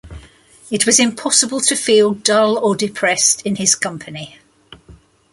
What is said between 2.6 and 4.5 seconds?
depressed in his company.